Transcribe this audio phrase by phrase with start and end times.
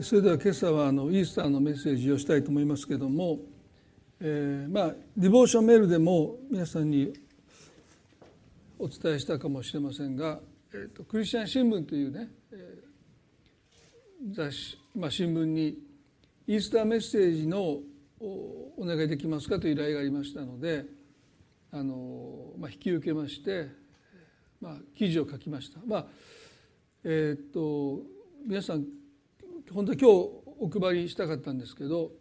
[0.00, 3.40] それでは今朝はあのイースターのメッセージをしたいと思いますけれども、
[4.20, 7.12] えー、まあディボーションメールでも皆さんに
[8.78, 10.40] お伝えしたかもしれませんが、
[10.72, 15.76] えーと、クリスチャン新聞というね、えー、雑誌、まあ、新聞に
[16.46, 17.60] イースターメッセージの
[18.18, 20.86] お願いできますかという依頼がありましたので
[21.70, 23.68] あの、まあ、引き受けまして、
[24.58, 25.80] まあ、記事を書きました。
[25.86, 26.06] まあ
[27.04, 28.00] えーと
[28.46, 29.01] 皆さん
[29.72, 32.12] 本当は今日お配りしたかったんですけど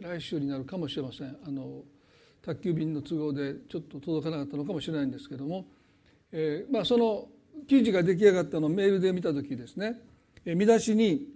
[0.00, 1.82] 来週になるかもしれませんあの
[2.42, 5.66] 宅急便の都合でちょっと届かなかったのかもしれないんですけども、
[6.32, 7.28] えー、まあ、その
[7.68, 10.00] 記事が出来上がったのをメールで見た時ですね、
[10.44, 11.26] え見出しに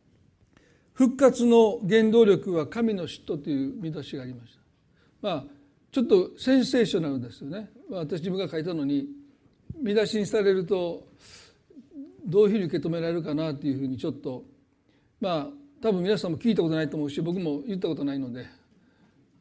[0.92, 4.60] 「復活の原動力は神の嫉妬」という見出しがありました。
[5.22, 5.44] まあ
[5.92, 7.70] ちょっとセンセーショナルですよね。
[7.88, 9.06] 私自分が書いたのに
[9.80, 11.06] 見出しにされると
[12.26, 14.44] どういうふうに受け止められるかなというふうにちょっと
[15.24, 15.46] まあ
[15.80, 18.46] 多分皆さんも聞いたことないと思うし僕も言ったことないので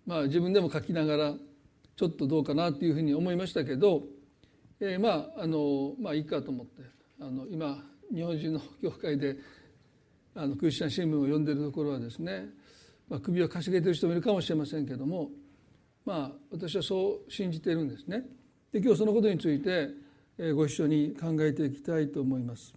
[0.06, 1.34] まあ自分でも書きながら
[1.98, 4.04] ちょっとどうかなっていうふうに思いましたけど、
[4.80, 6.84] えー、まああのまあいいかと思って
[7.20, 9.36] あの今日本中の教会で
[10.36, 12.46] あのクリスチャン新聞を読んでるところはですね、
[13.10, 15.32] まあ、首をかしげてる人もいるかもしれませんけども
[16.06, 18.24] まあ私はそう信じているんですね。
[18.72, 19.90] で今日そのことについて
[20.54, 22.74] ご一緒に考えていきたいと思います。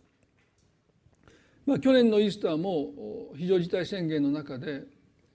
[1.67, 4.85] まあ、去年のイースターも非常事態宣言の中で、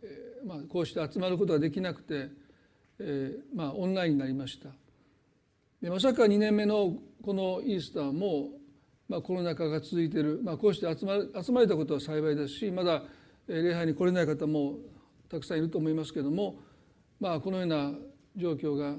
[0.01, 2.29] えーまあ、こうして集まることができなくて、
[2.99, 4.69] えーまあ、オンラインになりました
[5.81, 8.47] でまさか2年目のこのイースターも、
[9.09, 13.03] まあ、コロナ禍が続いている、まあ、こうして集ま集まれたことは幸いですしまだ
[13.47, 14.77] 礼拝に来れない方も
[15.29, 16.55] たくさんいると思いますけれども、
[17.19, 17.91] まあ、このような
[18.37, 18.95] 状況が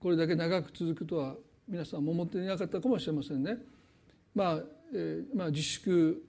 [0.00, 1.34] これだけ長く続くとは
[1.68, 3.58] 皆さんも思っていなかったかもしれませんね。
[4.34, 4.58] まあ
[4.94, 6.22] えーまあ、自粛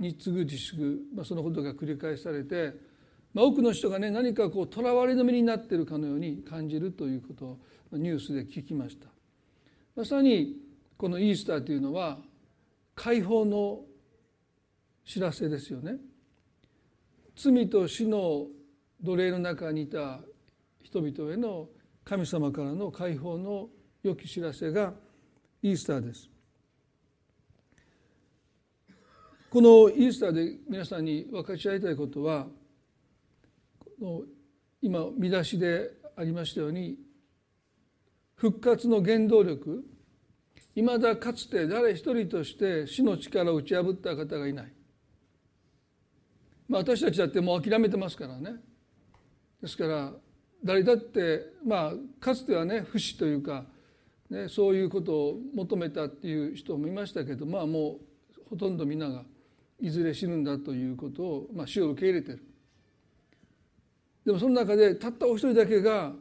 [0.00, 2.72] に次ぐ自粛、まあ、そのことが繰り返されて、
[3.34, 7.58] まあ、多くの人がね何かこうとらわれの身になっているかのように感じるということを
[7.92, 9.06] ニュースで聞きました。
[9.94, 10.56] まさに
[10.96, 12.18] このイースターというのは
[12.94, 13.80] 解放の
[15.04, 15.98] 知らせですよね。
[17.36, 18.46] 罪と死の
[19.02, 20.20] 奴隷の中にいた
[20.82, 21.68] 人々への
[22.04, 23.68] 神様からの解放の
[24.02, 24.94] 良き知らせが
[25.62, 26.28] イースターです。
[29.50, 32.46] このイースターで皆さんに分かち合いたいことは
[34.80, 36.96] 今見出しでありましたように
[38.36, 39.84] 復活の原動力
[40.76, 44.72] いまだかつて誰一人として死の力を打ち破った方がいない、
[46.68, 48.52] まあ、私たちだってもう諦めてますからね。
[49.60, 50.12] ですから
[50.64, 53.64] 誰だってまあかつてはね不死というか、
[54.30, 57.98] ね、そういうことを求めたっていう人もいましたけどまあも
[58.38, 59.24] うほとんど皆が
[59.80, 62.44] いずれ死ぬんだということを、まあ、死を受け入れてる。
[64.24, 66.12] でもその中でたったお一人だけが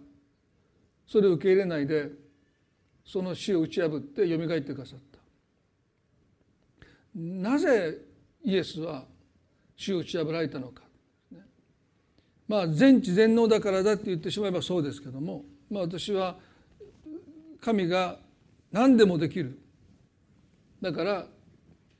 [1.05, 2.09] それを受け入れないで
[3.05, 5.19] その死を打ち破ってよみがえってくださった。
[7.15, 7.97] なぜ
[8.43, 9.05] イエスは
[9.75, 10.83] 死を打ち破られたのか。
[12.47, 16.37] まあ全知全能だからだって言ってしまえばそうですけども、まあ、私は
[17.59, 18.17] 神が
[18.71, 19.59] 何でもできる。
[20.81, 21.27] だから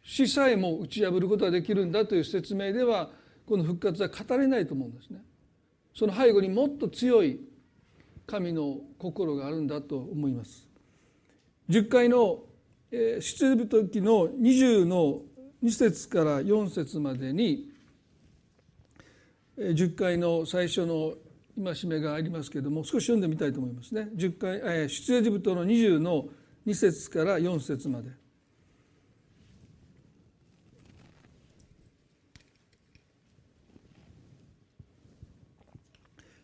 [0.04, 3.12] 死さえも打ち破ることができるんだという説明では
[3.46, 5.22] この復活は語れないと思うんですね。
[5.94, 7.40] その背後にもっと強い
[8.26, 10.68] 神の心があるんだと思います。
[11.70, 12.44] 10回の
[12.92, 15.22] 出エジプト記の20の
[15.64, 17.70] 2節から4節までに
[19.58, 21.16] 10回の最初の
[21.62, 24.10] 戒めがありますけれども少し読んでみたいと思いますね。
[24.16, 26.30] 10回出エジプトの20の
[26.66, 28.10] 2節から4節まで。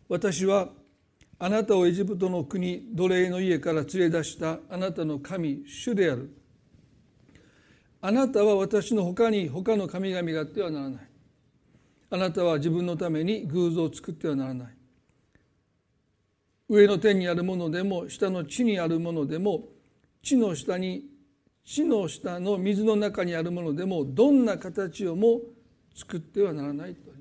[0.08, 0.70] 私は
[1.40, 6.32] あなたをエジプトの国奴隷の家から連れ出したあなたの神主である。
[8.02, 11.10] あなたは私の他に他の神々があってはならない。
[12.12, 14.68] あなたは自分のために偶像を作ってはならない。
[16.69, 19.68] 上の天にあるものでも下の地にあるものでも
[20.24, 21.04] 地の下に
[21.63, 25.42] 地の下の水の中にあるものでもどんな形をも
[25.96, 27.16] 作ってはならないと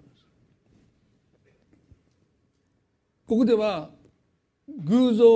[3.27, 3.91] ここでは
[4.69, 5.27] 偶像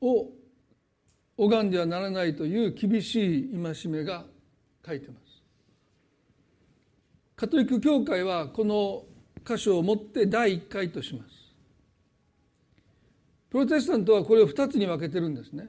[0.00, 0.30] を
[1.36, 4.24] 拝んではならないという厳しい戒めが
[4.86, 5.42] 書いてます。
[7.36, 9.04] カトリック教会はこの
[9.46, 11.30] 箇所をもって第一回とします。
[13.50, 15.68] プロテスタントはこれを2つに分けてるんですね。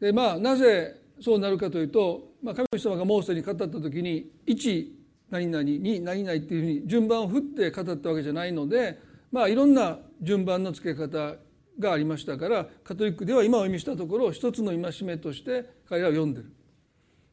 [0.00, 5.01] でまあなぜそうなるかというと、まあ、神様がモーセに語った時に1
[5.32, 9.00] 何々2何々っていうふうに順番を振って語ったわけじゃないので
[9.32, 11.36] まあいろんな順番の付け方
[11.78, 16.52] がありましたからカトリックでは今お読みしたところ一つの戒めとして彼らは読んでる。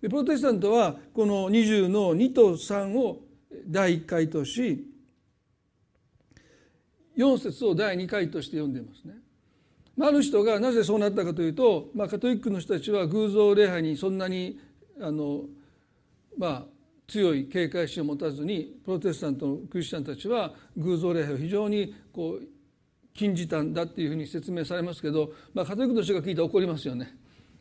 [0.02, 3.20] でプロテスタントはこの20の2と3を
[3.68, 4.88] 第1回とし
[7.18, 9.16] 4節を第2回として読んでいますね。
[9.98, 14.58] まあある人がなぜそうなったかというと、まあ、カトリックの人たちは偶像礼拝にそんなに
[15.02, 15.42] あの、
[16.38, 16.79] まあ、
[17.10, 22.48] 強い警戒心を持たずにプロテスタントのクリスチャンたちは偶像礼拝を非常にこう
[23.14, 27.18] 禁じたんだっていうふうに説明されますけど、まあ、カトリックの人が聞いたら怒りますよね。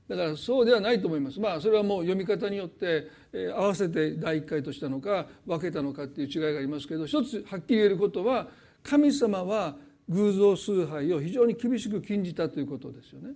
[0.09, 1.39] だからそうではないと思います。
[1.39, 8.49] まあそれはもう読み方によって、えー、合わせて第一回としたのか分けたのかっていう違いがありますけど一つはっきり言えることは
[8.83, 9.77] 神様は
[10.09, 13.35] 偶像崇拝を非常に厳しく禁じたということですよね。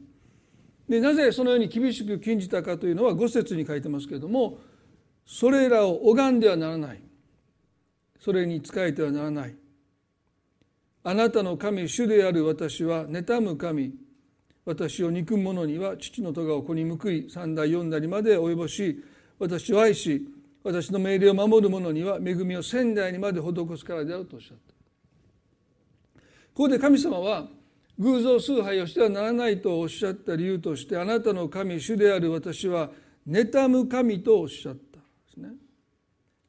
[0.88, 4.58] でなぜそのように厳しく禁じたかというのは五節に書いてますけれども
[5.26, 7.00] それらを拝んではならない。
[8.20, 9.54] それに仕えてはならない。
[11.04, 13.92] あなたの神主である私は妬む神。
[14.64, 19.04] 私を憎む者には父の咎を子に報い三代四代まで及ぼし
[19.40, 20.28] 私を愛し
[20.62, 24.72] 私の命令を守る者には恵みを仙台にまで施すからであるとおっしゃった。
[26.54, 27.48] ここで神様は
[27.98, 32.90] 偶像崇拝をしてはならないとおっしゃった理由としてあなたの神主である私は
[33.28, 34.91] 妬む神とおっしゃった。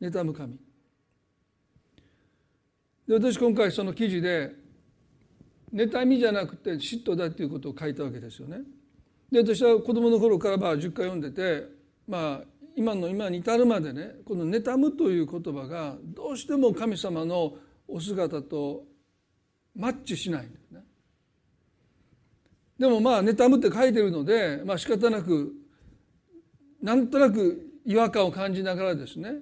[0.03, 0.57] 妬む神
[3.07, 4.51] で私今回その記事で
[5.73, 8.59] 妬みじゃなくて嫉妬だっていうことを書いたわけですよね。
[9.31, 11.67] で私は子供の頃からまあ10回読んでて
[12.07, 12.45] まあ
[12.75, 17.57] 今の今に至るまでねこの「妬む」という言葉がどうしても神様の
[17.87, 18.85] お姿と
[19.75, 20.83] マッチしないんですね。
[22.77, 25.53] でもまあ妬むって書いてるので、まあ仕方なく
[26.81, 29.41] なんとなく違和感を感じながらですね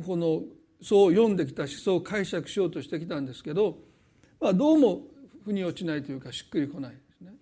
[0.00, 0.42] この
[0.82, 3.78] そう読んできた思想を解釈しようとしてきたんですけど、
[4.40, 5.02] まあ、どうも
[5.44, 7.32] 腑に落ちないというかしっくりこないですね。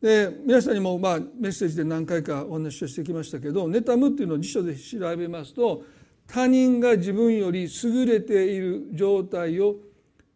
[0.00, 5.84] で皆さんにもまあメッセージで何回かお話をしてきましたけど妬むっていうのを辞書で調べますと
[6.26, 9.76] 他人が自分より優れている状態を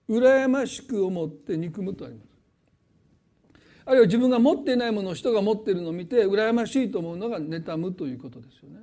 [0.09, 2.27] 羨ましく思って憎むとあります。
[3.87, 8.81] あるいは自分が持っていないものを人が持っているのを見て羨ましいと思うのが妬むということですよね。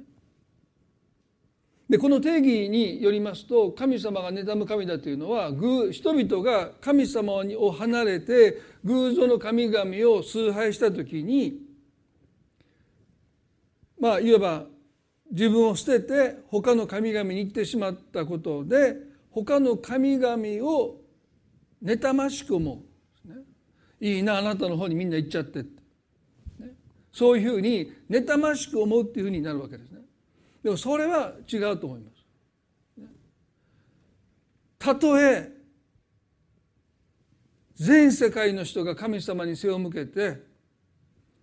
[1.90, 5.52] でこの定義によりますと神様が妬む神だというのは
[5.92, 11.60] 人々が神様を離れて偶像の神々を崇拝した時に
[14.00, 14.66] まあいわば
[15.32, 18.96] 自分を捨てて他の神々に行ってしまったことで
[19.32, 20.98] 他の神々を
[21.84, 22.84] 妬ましく思
[23.26, 23.36] う、ね、
[24.00, 25.82] いいなあなたの方にみんな行っちゃってって、
[26.60, 26.72] ね、
[27.12, 29.93] そういうふうに妬ましく思うっていうふうになるわけです。
[30.64, 32.26] でもそれは違うと思います、
[34.80, 35.52] たとえ
[37.76, 40.42] 全世界の人が神様に背を向けて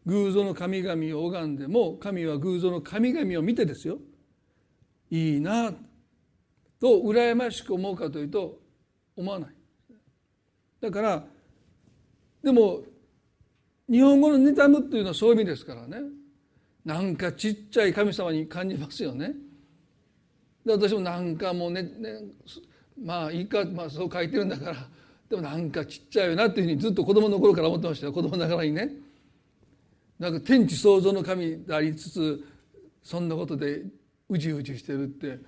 [0.07, 3.99] 偶像の神々を拝んでも神は偶像の神々を見てですよ。
[5.11, 5.73] いいな
[6.81, 8.63] と羨ましく思うかというと
[9.17, 9.51] 思わない。
[10.81, 11.25] だから
[12.43, 12.85] でも
[13.91, 15.99] 日本語の「妬む」っていうのはそういう意味ですからね。
[16.85, 19.35] なんかちっちゃい神様に感じますよね。
[20.65, 21.91] で私もなんかもうねね
[23.03, 24.77] まあいいか、まあ、そう書いてるんだから
[25.29, 28.91] でもなんかちっちゃいよなっていうふうにずっと子供の頃から思ってましたよ子供ながらにね。
[30.19, 32.45] なんか天地創造の神でありつつ
[33.03, 33.83] そんなことで
[34.29, 35.39] うじうじしてるって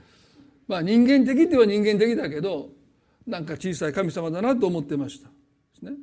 [0.67, 2.71] まあ人間的っては人間的だけど
[3.27, 5.29] なんか小さい神様だなと思ってました
[5.83, 5.97] ね。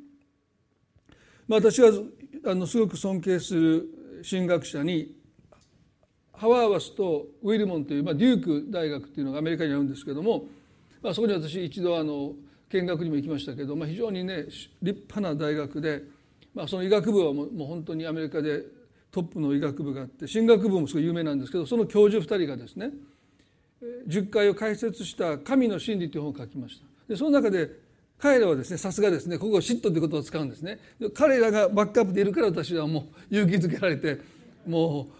[1.48, 1.90] まあ、私は
[2.46, 3.88] あのすごく尊敬する
[4.28, 5.19] 神学者に
[6.40, 10.46] ハワーワスとウィルモンという、まあ、デューク大学っていうのがアメリカにあるんですけども、
[11.02, 12.32] まあ、そこに私一度あの
[12.70, 14.46] 見学にも行きましたけど、まあ、非常にね
[14.80, 16.02] 立派な大学で、
[16.54, 18.62] まあ、その医学部はもうもう本当にアメリカで
[19.10, 22.90] トップの医学部があって神学部もすごい有名なんですけどその教授2人がですね
[24.06, 26.86] 十回を解説した「神の真理」という本を書きました。
[27.06, 27.70] でその中で
[28.18, 30.78] 彼らはですねさすがですねここを嫉妬ということを使うんですね
[31.12, 34.18] 彼らがバックアップでいるから私はもう勇気づけられて
[34.66, 35.08] も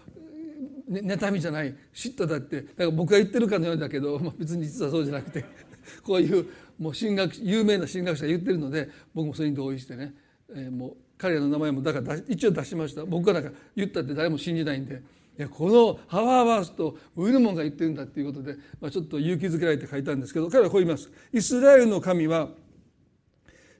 [0.91, 1.73] 妬みじゃない。
[1.93, 2.61] 嫉妬だって。
[2.61, 5.45] だから僕が言ってるかのようだけど、 まあ、別に実はそうじゃなくて。
[6.03, 6.45] こういう
[6.77, 10.13] もう神学有名な神学者が言ってるので僕もそれに同意してね、
[10.53, 13.05] えー、もう彼らの名前もだから一応出しました。
[13.05, 15.01] 僕がなんか言ったって誰も信じないんで。
[15.39, 21.09] いやこのハワーバースとウィルモンが言ってるんだっていうことで、まあ、ちょっと勇気づけられて書いたんですけど彼はこう言います。
[21.33, 22.49] イスラエルの神は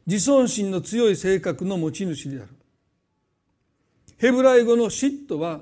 [0.07, 2.47] 自尊心の強い性格の持ち主である。
[4.17, 5.61] ヘブライ語の嫉妬は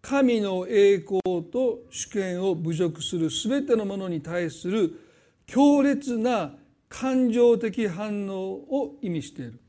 [0.00, 5.00] 神の栄光と主権を侮辱する全てのものに対する
[5.46, 6.54] 強烈な
[6.88, 9.60] 感情的反応を意味している。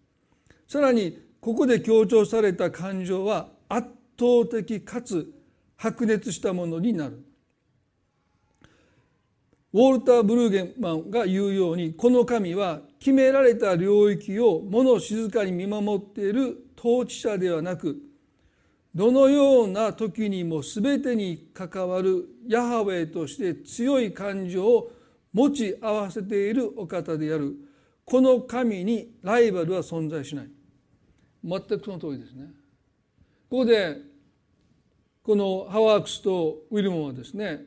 [0.68, 3.88] さらにここで強調された感情は圧
[4.20, 5.34] 倒的かつ
[5.78, 7.24] 白熱したものになる。
[9.72, 17.98] ウォルター・ブルーゲンマンが言うようにこの神は決められた領域を物静かに見守っている統治者ではなく
[19.00, 24.92] どのような時にも全てに関わるヤハウェとして強い感情を
[25.32, 27.56] 持ち合わせているお方である。
[28.04, 30.50] この神にライバルは存在しない。
[31.42, 32.48] 全くその通りですね。
[33.50, 34.00] ここで
[35.24, 37.62] このハワークスとウィルモンはですね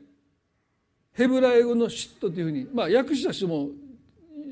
[1.14, 3.70] ヘブライ語の嫉妬というふうにまあ訳した人も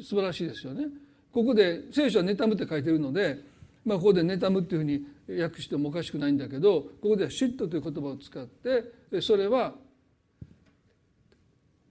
[0.01, 0.87] 素晴らしいですよね。
[1.31, 3.39] ここで聖書は妬むって書いてるので
[3.85, 5.05] まあここで妬むっていうふうに
[5.39, 9.75] 訳してもおかしくないんだけどここでは嫉妬という言葉を使ってそれは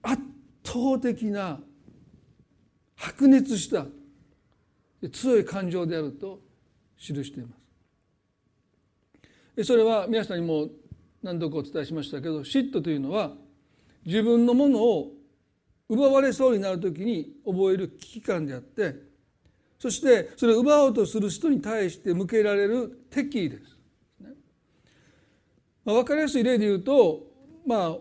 [0.01, 0.21] 圧
[0.63, 1.59] 倒的な
[2.95, 3.85] 白熱した
[5.11, 6.39] 強い感情であると
[6.97, 7.49] 記していま
[9.55, 9.63] す。
[9.63, 10.69] それは皆さんにも
[11.21, 13.33] 何度かお伝えしましたけど嫉妬というのは
[14.05, 15.11] 自分のものを
[15.89, 18.95] 奪われそうになる時に覚える危機感であって
[19.79, 23.77] そしてそれを奪おうとする人に対して向けられる敵意です。
[25.85, 27.23] まあ、分かりやすい例で言うと
[27.65, 27.97] まあ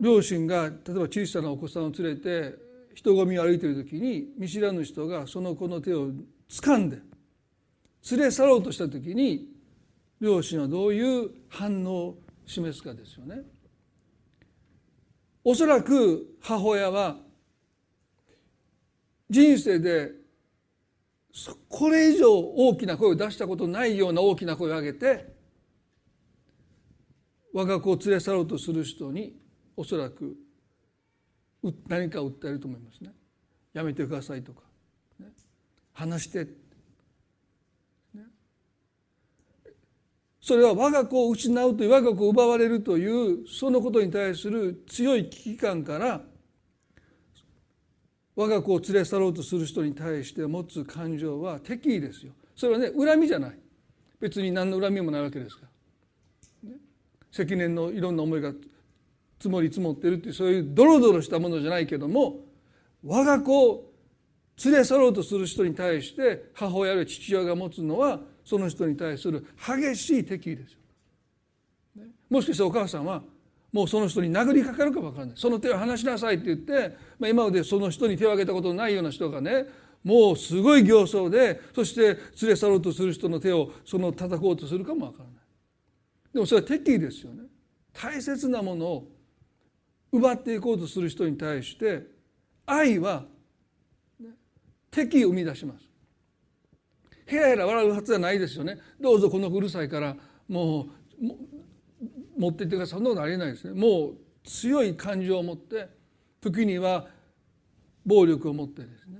[0.00, 2.56] 両親が例えば小さなお子さんを連れて
[2.94, 6.10] 人混みを歩いている時に見知らぬ人がその子の手を
[6.48, 6.98] 掴んで
[8.10, 9.48] 連れ去ろうとした時に
[10.20, 13.42] 両親はどういう反応を示すかですよね。
[15.44, 17.18] おそらく母親は
[19.30, 20.12] 人生で
[21.68, 25.32] これ以上大きな声を出したことないような大きな声を上げて
[27.52, 29.36] 我が子を連れ去ろうとする人に
[29.76, 30.36] おそらく
[31.88, 33.12] 何か訴えると思いますね。
[33.72, 34.62] やめてくださいとか、
[35.18, 35.26] ね、
[35.92, 36.46] 話して。
[40.40, 46.22] それは我が子を失うという我が子を奪われるというそのことに対する強い危機感から
[48.38, 52.30] 我が子を連れ去ろうとする人に対して持つ感情は敵意ですよ。
[52.54, 53.58] それはね恨みじゃない
[54.20, 55.66] 別に何の恨みもないわけですか
[56.62, 56.76] ら、ね、
[57.32, 58.52] 積年のいろんな思いが
[59.40, 62.36] 積もり積もってるっていうそういうドロドロしたものじゃないけども
[63.04, 63.90] 我が子を
[64.64, 70.78] 連れ去ろうとする人に対して母親や父親が持つのはその人に対する激しい敵意ですよ。
[72.30, 73.20] もしかしてお母さんは
[73.72, 75.36] もうその人に殴りかかるか分からない。
[75.36, 79.66] その手を離しなさいって言って、まあ、今までその人に手を挙げたことのないような人がね
[80.02, 85.34] もうすごい形相でそして連れ去ろうとする人の手をその叩こうとするかも分からない。
[86.32, 87.42] でもそれは敵意ですよね。
[87.92, 89.08] 大切なものを
[90.12, 92.06] 奪っていこうとする人に対して
[92.64, 93.24] 愛は
[94.90, 95.86] 敵意を生み出します。
[97.26, 98.78] ヘラヘラ笑うはずじゃないですよね。
[98.98, 100.16] どうぞこのうるさいから
[100.48, 100.88] もう
[102.38, 102.98] 持っていってください。
[102.98, 103.78] そんなことありえないですね。
[103.78, 104.14] もう
[104.44, 105.88] 強い感情を持って
[106.40, 107.06] 時には
[108.06, 109.18] 暴力を持ってですね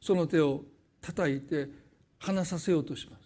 [0.00, 0.62] その手を
[1.00, 1.68] 叩いて
[2.18, 3.20] 離させようとします。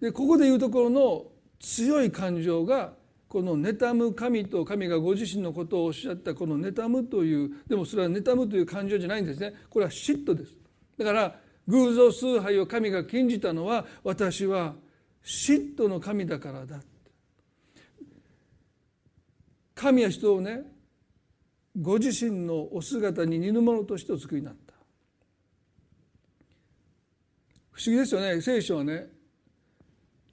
[0.00, 1.26] でここでいうところの
[1.60, 2.92] 強い感情が
[3.28, 9.54] この妬む神と神がご自身のことをおっしゃったこの妬むというでもそれは妬むという感情じゃないんですね。
[9.70, 10.54] これは嫉妬です。
[10.98, 14.74] だから偶像崇拝を神が禁じたのは私は
[15.24, 16.80] 嫉妬の神だからだ
[19.84, 20.62] 神は人をね
[21.78, 24.72] ご自身のお姿に似ぬものとしてお作りになった
[27.70, 29.08] 不思議ですよね聖書はね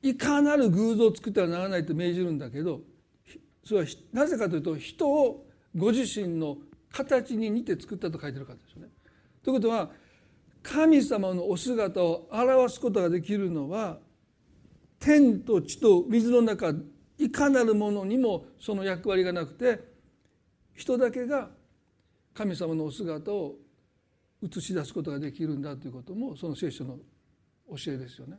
[0.02, 2.80] いかなる偶像を作ってはならないと命じるんだけど
[3.66, 6.58] それはなぜかというと人をご自身の
[6.90, 8.90] 形に似て作ったと書いてるからですよね。
[9.44, 9.92] ということは
[10.64, 14.00] 神様のお姿を表すことができるのは
[15.00, 16.74] 天と地と水の中
[17.22, 19.80] いかなるものにもその役割がなくて
[20.74, 21.50] 人だけが
[22.34, 23.56] 神様のお姿を
[24.44, 26.98] 映し出すことができるんだということもその聖書の
[27.70, 28.38] 教えですよね。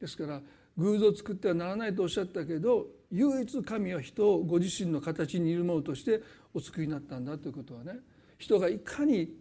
[0.00, 0.40] ですから
[0.76, 6.20] 偶像を作ってはならないとおっしゃったけど唯一神は人をご自身の形にいるものとして
[6.54, 8.00] お作りになったんだということはね
[8.38, 9.36] 人がいかに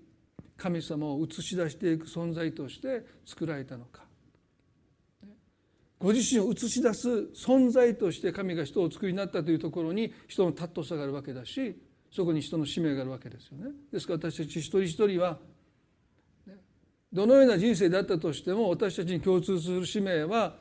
[0.55, 4.06] 神様を映し出していく存在として作られたのか
[5.99, 11.75] ご自身を映し出す存在として神が人を作りになったというところに人の尊さがあるわけだし
[12.11, 13.71] そこに人の使命があるわけですよね。
[13.91, 15.39] ですから私たち一人一人は
[17.11, 20.55] どのような人生であったとしても私たちに共通する使命は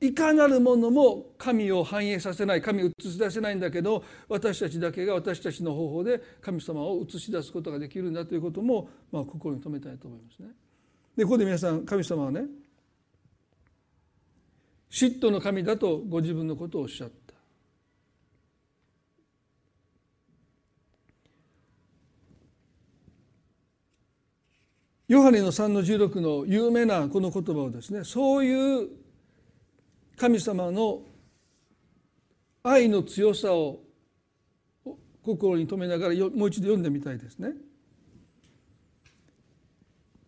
[0.00, 10.48] いかなるものも神を反映させない神を映し出せないんだけど私たちだけが私たちの方法で神様を映し出すことができるんだということも、まあ、心に留めたいと思いますね。
[11.16, 12.44] でここで皆さん神様はね
[14.94, 17.34] 嫉妬の神だとご自分のことをおっしゃった。
[25.08, 28.88] ヨハネの3の16の有名なこの言葉をですねそういう
[30.16, 31.02] 神様の
[32.62, 33.80] 愛の強さを
[35.24, 37.50] 心に留めながらもう一度読んでみたいですね。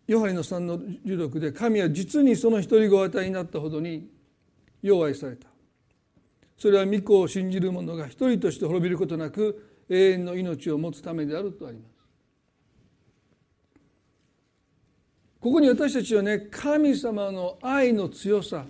[0.07, 4.16] ヨハネの3の16で神は実にその一人ご与えになったほどに
[4.81, 5.47] よう愛された。
[6.57, 11.97] それは御子を信じる者が一人として滅びることなく永遠の命を持つためであるとあります。
[15.39, 18.65] ここに私たちはね神様の愛の強さ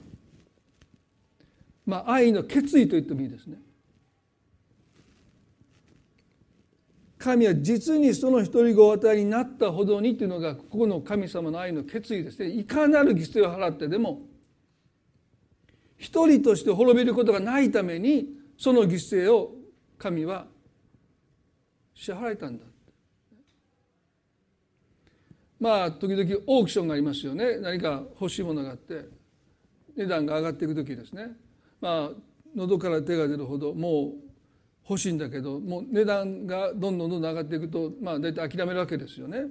[1.85, 3.57] まあ愛の決意と言ってもいいですね。
[7.17, 12.49] 神は実にその一人ご与えになったほどにというのがここの神様の愛の決意ですね。
[12.49, 14.21] いかなる犠牲を払ってでも
[15.97, 18.27] 一人として滅びることがないために
[18.57, 19.55] その犠牲を
[19.97, 20.45] 神は
[21.93, 22.65] 支払えたんだ。
[25.59, 27.57] まあ時々オークションがありますよね。
[27.57, 29.05] 何か欲しいものがあって
[29.95, 31.31] 値段が上がっていく時ですね。
[31.81, 34.27] まあ喉から手が出るほどもう
[34.87, 39.45] 欲しいんだけどもう値段がどんどんどんどん上がっていくとまあ大体諦めるわけですよね。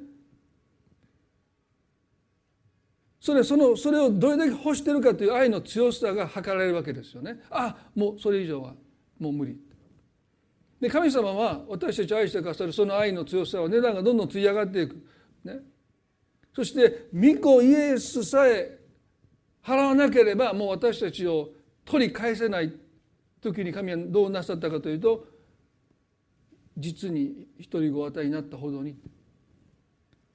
[3.20, 7.40] それそのそれをどれだけ欲してるかという愛の強さが図られるわけですよね。
[7.50, 8.74] あもうそれ以上は
[9.18, 9.58] もう無理。
[10.80, 14.96] で神様は私たち愛してくださるその愛の強さは値段がどんどんつい上がっていく。
[15.44, 15.60] ね、
[16.54, 18.78] そして御子イエスさえ
[19.64, 21.50] 払わなければもう私たちを
[21.84, 22.72] 取り返せない
[23.40, 25.26] 時に神はどうなさったかというと
[26.76, 28.96] 実に一人ご与えになったほどに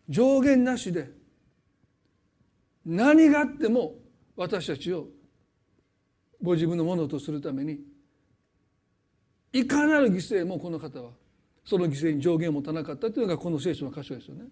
[0.10, 1.10] 上限なしで
[2.86, 3.96] 何があっても
[4.36, 5.08] 私たちを
[6.42, 7.80] ご自分のものとするために
[9.54, 11.12] いかなる犠牲もこの方は
[11.66, 14.46] その犠牲に上限を持たなかったというのがこの聖書の箇所ですよね。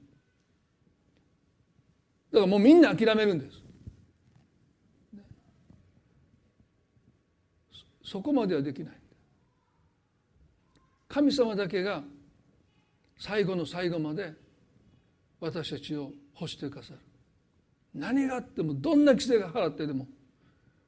[2.31, 3.63] だからもうみんな諦めるんです。
[8.03, 8.93] そこまではできない。
[11.07, 12.03] 神様だけが
[13.17, 14.33] 最後の最後まで
[15.39, 16.99] 私たちを欲してくださる。
[17.93, 20.07] 何があってもどんな規制が払ってでも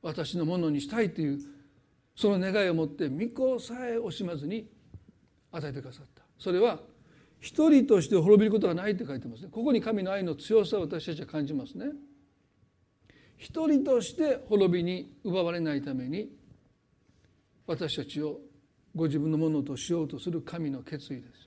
[0.02, 1.40] 私のものにしたいという
[2.16, 4.68] その願いを持って御子さえ惜しまずに
[5.52, 6.24] 与えてくださった。
[6.38, 6.80] それは
[7.40, 9.50] 一人として滅びることがないって書いてますね。
[9.52, 11.88] ここに神の愛の強さを私たちは感じますね。
[13.38, 16.30] 一人として滅びに奪われないために
[17.66, 18.40] 私たちを
[18.96, 21.41] ご自分のものとしようとする神の決意です。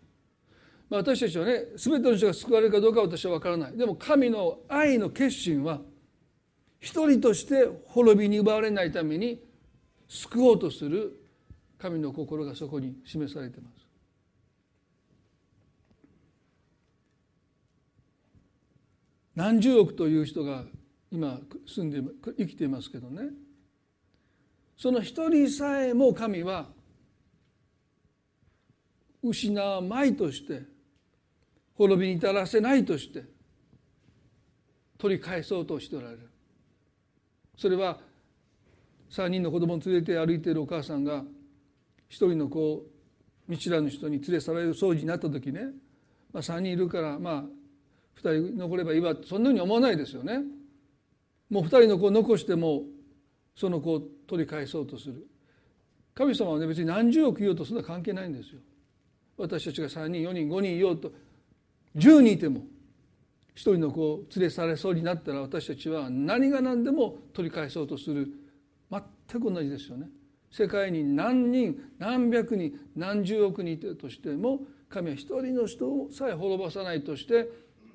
[0.91, 5.81] まあ、私たちはね全ての人が救われるかどうかは私は分からないでも神の愛の決心は
[6.81, 9.43] 一人として滅びに奪われないために
[10.07, 11.19] 救おうとする
[11.79, 13.85] 神の心がそこに示されています。
[19.35, 20.65] 何十億という人が
[21.11, 22.01] 今住んで
[22.37, 23.31] 生きていますけどね
[24.77, 26.67] その一人さえも神は
[29.23, 30.74] 失わまいとして
[31.77, 33.25] 滅びに至らせないとして
[34.99, 36.31] 取り返そうとしておられる
[37.57, 37.99] それは
[39.11, 41.23] 3人の子供を連れて歩いているお母さんが
[42.09, 42.83] 一人の子を
[43.47, 45.67] 見知らぬ人に連れ去られる掃除になった時ね、
[46.33, 47.45] まあ、3人いるからまあ
[48.23, 50.41] 2人残ればいいわそんなふうに思わないですよね。
[51.51, 52.83] もう2人の子を残しても
[53.55, 55.27] その子を取り返そうとする
[56.15, 58.61] 神様はね別に何十億言おうとそんな関係ないんですよ。
[59.37, 61.13] 私たちが3人4人5人いようと
[61.97, 62.63] 10人いても
[63.55, 68.29] 一人の子を連れ去れそうになったら私たちは何が何でも取り返そうとする。
[68.91, 70.09] 全く同じですよね。
[70.51, 77.49] 世界に何人何百人何十億人いてとしても神は一人の人さえ滅ぼさないとして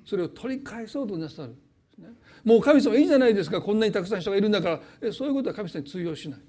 [0.04, 1.54] それを取り返そうとなさる、
[1.98, 2.08] ね。
[2.44, 3.60] もう神様いいじゃないですか？
[3.60, 4.80] こんなにたくさん人がいるんだから。
[5.02, 6.40] えそういうことは神様に通用しない。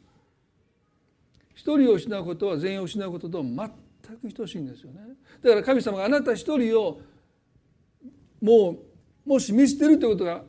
[1.54, 3.70] 一人を失うことは全員を失うことと全
[4.18, 5.02] く等しいんですよね。
[5.44, 7.02] だから神様があなた一人を
[8.42, 8.72] も
[9.26, 10.44] うもし見捨てるということが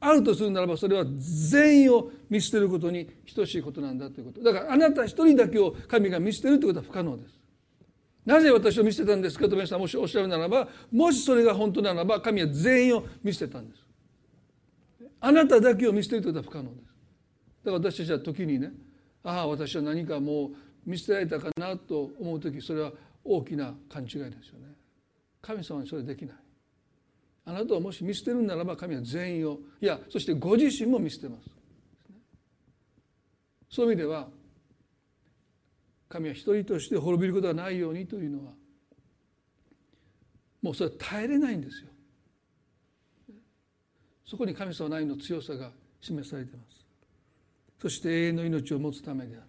[0.00, 4.42] あるとするならばそれは全員を見捨てることに等しいことなんだということ。
[4.42, 7.38] だからあなた一人だけを神が見捨てるということは不可能です。
[8.24, 13.86] なぜ私を見捨てたんですかと皆さんもしおっしゃるならばもしそれが本当ならば神は全員を見捨てたんです。
[15.20, 16.86] あなただけを見捨てるということは不可能です。
[17.64, 18.72] だから私たちは時にね
[19.22, 20.50] ああ私は何かもう
[20.84, 22.92] 見捨てられたかなと思う時それは
[23.24, 24.74] 大きな勘違いですよね。
[25.40, 26.36] 神様にそれできない。
[27.46, 31.48] あなたをもし見捨てるならば神は全員をいやそしてご自身も見捨てます。
[33.70, 34.28] そういう意味では
[36.08, 38.52] 神は一人として滅びることがないようにというのは
[40.60, 41.88] もうそれは耐えれないんですよ。
[44.24, 46.84] そこに神様の愛の強さが示されています。
[47.80, 49.46] そして永遠の命を持つためである。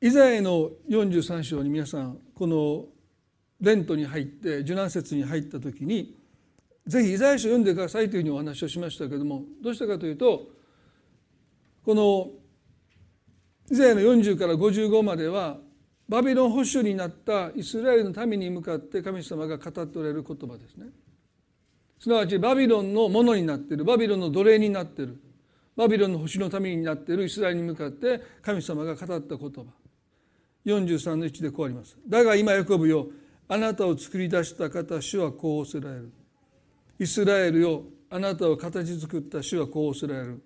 [0.00, 2.86] イザヤの43章に皆さんこの
[3.60, 6.16] レントに入って受難節に入った時に
[6.86, 10.48] ぜひイザヤ書読んでくださいというふうにお話をしましたけどもどうしたかというと
[11.84, 12.30] この
[13.70, 15.58] イザヤの40から55までは
[16.08, 20.86] バビロン保守になったイスラエルの民に向かって神様が語っておられる言葉ですね。
[22.00, 25.20] すなわちバビロンのものになっているバビロンの奴隷になっている
[25.76, 29.64] バビロンの星の民になっているイスラエルに向かって神様が語った言葉
[30.64, 31.98] 43の1でこうあります。
[32.08, 33.08] だが今ヤコブよ
[33.48, 36.12] あなたを作り出した方主はこうおせられる。
[36.98, 40.42] イスラエルよあなたを形作った主はこうおせられる。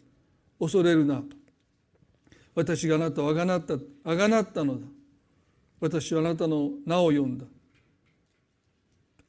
[0.59, 1.23] 恐れるな。
[2.55, 4.87] 私があなたをあがなったあがなったのだ。
[5.83, 7.45] 私はあなたの名を呼んだ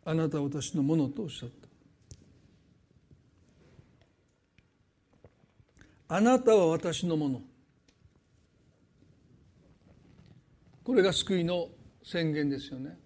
[0.06, 1.50] あなたは私のものとおっしゃっ
[6.08, 7.42] たあなたは私のもの
[10.84, 11.70] これが救いの
[12.04, 13.00] 宣言ですよね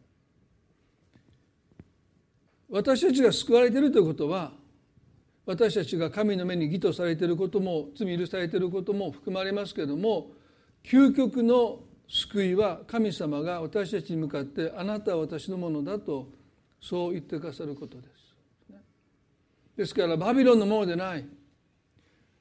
[2.69, 4.51] 私たちが救われているということは
[5.45, 10.31] 私たちが神の目に義とされていることも罪許されていることも含まれますけれども
[10.83, 16.29] 究極の救いは神様が私たちに向かってあなたは私のものだと
[16.81, 18.17] そう言ってくださることです。
[19.75, 21.25] ですからバビロンのものでない。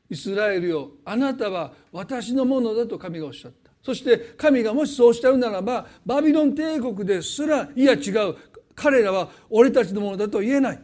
[0.08, 3.72] イスラエルよあなたは私のものだと神がおっしゃった。
[3.82, 8.36] そして神がもしそうしたうならばバビロン帝国ですらいや違う。
[8.76, 10.80] 彼らは俺たちのものだと言えない。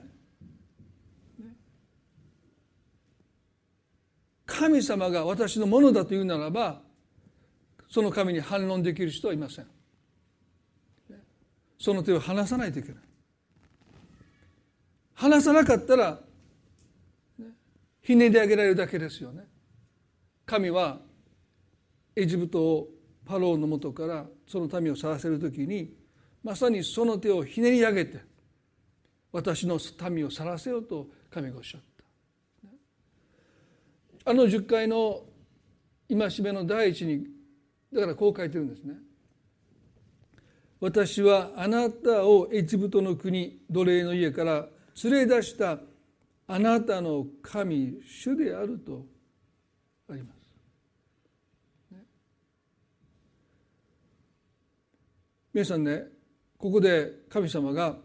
[4.47, 6.83] 神様が私のものだと言うならば
[7.89, 9.67] その神に反論できる人はいません。
[11.79, 13.03] その手を離さないといけない。
[15.15, 16.19] 離さなかったら
[18.01, 19.45] ひねり上げられるだけですよね。
[20.47, 20.99] 神は
[22.17, 22.89] エジプトを
[23.25, 25.95] パローのもとからその民を去らせる時に
[26.43, 28.21] まさにその手をひねり上げて
[29.31, 29.79] 私の
[30.11, 31.81] 民を去らせようと神がおっしゃっ
[34.25, 35.23] たあの10回の
[36.09, 37.27] 戒めの第一に
[37.93, 38.95] だからこう書いてるんですね。
[40.81, 44.67] 私はあなたをエジプトの国奴隷の家から
[45.05, 45.79] 連れ出した
[46.49, 49.07] あなたの神主であると
[50.11, 51.95] あります。
[51.95, 51.99] ね、
[55.55, 56.22] 皆さんね
[56.63, 57.97] ここで神様が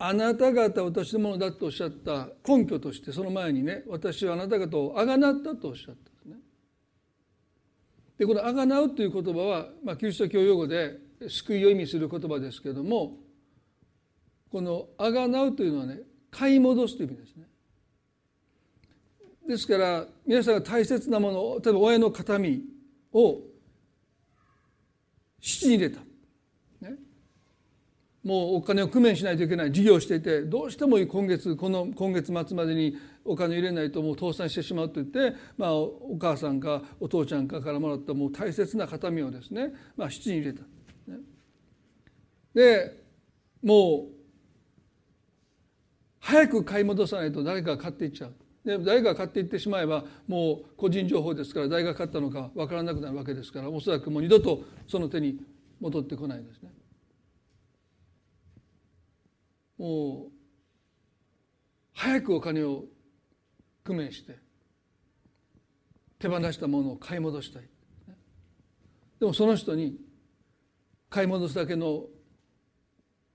[0.00, 6.32] あなた方私のものだとおっしゃった根拠としてその前にね私はあなた方をあがなったとおっしゃったん。
[8.18, 13.20] でこの「あがなう」という言葉は、まあ、キリスト教用語で救いを意味する言葉ですけれども
[14.50, 16.00] この「あがなう」というのはね
[16.32, 17.48] 買い戻すという意味ですね。
[19.46, 22.64] ですから皆さんが大切なもの例えば親の形見
[23.12, 23.51] を
[25.42, 26.00] 質に入れた
[26.80, 26.96] ね
[28.24, 40.62] もうお金を工面しないといけない事業をしていてどうしても今月この今月末までにお金を入れないともう倒産してしまうと言って、まあ、お母さんかお父ちゃんかからもらったもう大切な形見をですね、まあ、質に入れた。
[40.62, 41.18] ね
[42.54, 43.02] で
[43.62, 44.12] もう
[46.20, 48.34] 早く買い戻さないと誰かが買っていっちゃう。
[48.64, 55.40] で誰が買っていってしまえばもう個人情報ですから誰が買ったのか分からなくなるわけですからおそらくもう二度とその手に
[55.80, 56.70] 戻ってこないですね。
[59.78, 60.32] もう
[61.92, 62.84] 早くお金を
[63.84, 64.38] 工面して
[66.20, 67.62] 手放したものを買い戻したい
[69.18, 69.96] でもその人に
[71.10, 72.04] 買い戻すだけの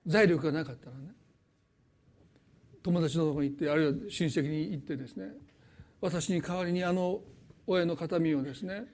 [0.05, 1.11] 財力がなかったらね
[2.87, 5.33] 友達のとこに行ってあるいは親戚に行ってですね
[5.99, 7.19] 私に代わりにあの
[7.65, 8.85] 親の形見をですね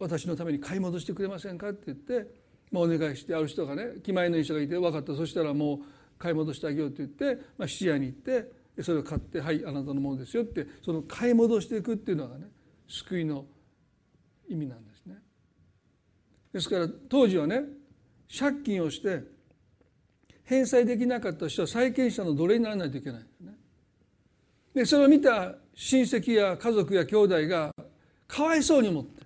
[0.00, 2.28] 私のために買い戻してくれませんかって言って、
[2.72, 5.78] まあ、お願いしてある人がね気前のいい人がいて分かったそしたらもう
[6.18, 8.50] 買い戻してあげようって言って、まあ、質屋に行って
[8.82, 12.48] それを買って「はいあなたのものですよ」ってその買い戻していくっていうのがね
[12.88, 13.46] 救いの
[14.48, 15.22] 意味なんですね。
[16.52, 17.62] ですから当時はね
[18.36, 19.22] 借金をして
[20.50, 23.52] 返済できなかった人は債権者の奴隷にならないといけないんですね。
[24.74, 27.72] でそれを見た親戚や家族や兄弟が
[28.26, 29.22] かわいそうに思って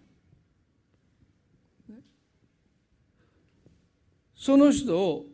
[4.37, 5.25] その人を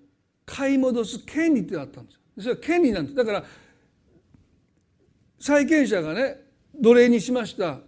[0.46, 2.20] 買い戻す権利ってあったんですよ。
[2.38, 3.44] それは権利なんですだから
[5.40, 6.36] 債権者がね
[6.80, 7.80] 奴隷にしました、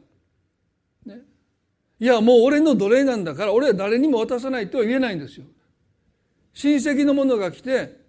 [1.07, 1.21] ね、
[2.01, 5.47] いやもう俺の奴隷なんだから俺は誰にも渡さないとは言えないんですよ。
[6.55, 8.01] 親戚の者が来て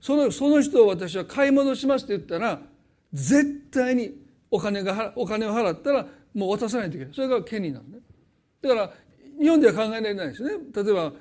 [0.00, 2.60] そのその人を私は買い戻しますって言ったら
[3.12, 4.14] 絶対に
[4.50, 7.14] お金がお金を払ったらもう渡さないといけない。
[7.14, 8.02] それが権利なんで、ね、
[8.62, 8.92] だから
[9.40, 10.50] 日本では考えられないですね。
[10.74, 11.12] 例えば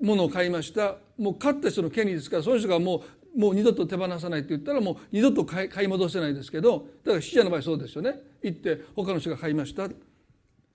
[0.00, 0.96] 物を買いました。
[1.18, 3.02] もう買った人の権利ですからその人がも
[3.36, 8.20] うもう二度と手放さないって言ったらもう二度と買い戻せないですけどだから死者の場合そうですよね。
[8.42, 9.88] 行って他の人が買いました。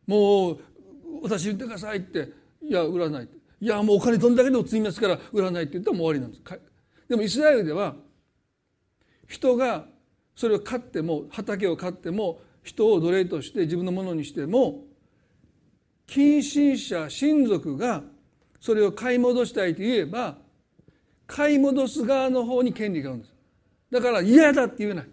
[0.05, 0.59] もう
[1.23, 2.29] 私言ってくださいって
[2.61, 3.44] いや売らないって。
[3.61, 6.61] いやもうお金どんだけでも積みますから売らないって言ったらもう終わりなんです。
[7.07, 7.95] でもイスラエルでは
[9.27, 9.85] 人が
[10.35, 14.83] それを買っても畑を買っても人を奴隷として自分のものにしても
[16.07, 18.03] 近親者親族が
[18.59, 20.37] それを買い戻したいと言えば
[21.27, 23.33] 買い戻す側の方に権利があるんです。
[23.91, 25.07] だから嫌だって言えない。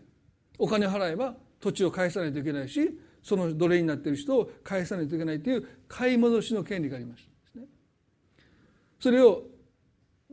[0.58, 7.30] お金払えば土地を返さないといけないしその奴隷になっている人を返さないといけないという買い戻しの権利がありました、
[9.02, 9.42] それを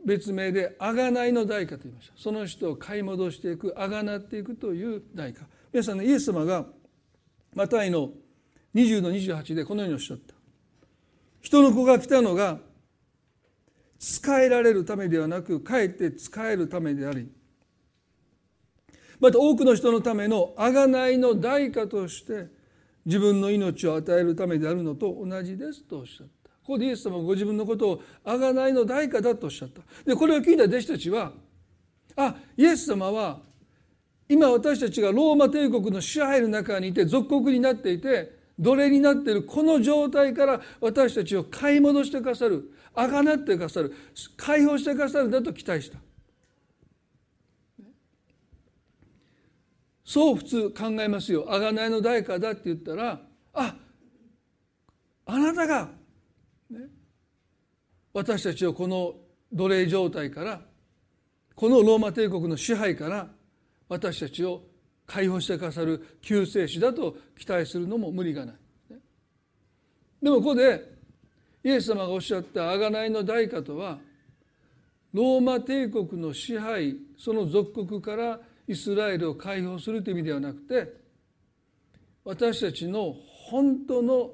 [0.06, 2.12] 別名で贖いの代価と言いました。
[2.16, 5.44] その人を買い戻していく贖っていくという代価。
[5.72, 6.66] 皆さんねイエス様が
[7.52, 8.10] マタイの
[8.76, 10.34] 20の28でこのようにおっしゃった。
[11.40, 12.60] 人の子が来たのが
[13.98, 17.28] 使えられるためではなくかえって使えるためであり。
[19.18, 22.46] また多くの人のための贖いの代価として
[23.04, 26.39] 自分の命を与えるためであるのと同じですとおっしゃった。
[26.62, 29.82] ここでイエス様はご自分のことを贖いの代価だとおっしゃった。
[30.04, 31.32] でこれを聞いた弟子たちは
[32.16, 33.40] あイエス様は
[34.28, 43.94] 今私たちがローマ帝国の支配の中にいて属国になっていて奴隷になっているこの状態から私たちを買い戻してくださるあがなってくださる
[44.36, 45.98] 解放してくださるんだと期待した。
[50.04, 51.46] そう普通考えますよ。
[51.48, 53.20] 贖いの代価だって言ったら
[53.54, 53.76] あ
[55.26, 55.88] あなたが、
[58.12, 59.14] 私たちをこの
[59.52, 60.60] 奴隷状態から
[61.54, 63.28] このローマ帝国の支配から
[63.88, 64.62] 私たちを
[65.06, 68.54] 解放してくださる救世主だと期待するのも無理がない。
[70.22, 70.90] でもここで
[71.64, 73.98] イエス様がおっしゃった贖いの代価とは
[75.12, 80.92] ローマ帝国の支配その属国からイスラエルを解放するという意味ではなくて
[82.24, 83.14] 私たちの
[83.50, 84.30] 本当の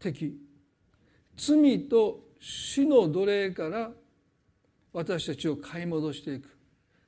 [0.00, 0.38] 敵
[1.36, 3.90] 罪と死の奴隷から
[4.92, 6.48] 私たちを買い戻していく。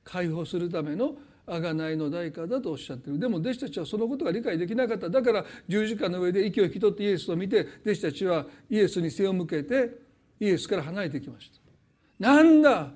[0.03, 1.15] 解放するための
[1.45, 3.19] 贖いの代価だとおっしゃってる。
[3.19, 5.09] でも弟子たちはそのことが理解できなかった。
[5.09, 9.89] だから十字架の上で息を引き取ってイエスを見て弟子たちはイエスに背を向けて
[10.39, 11.59] イエスから離れてきました。
[12.19, 12.91] なんだ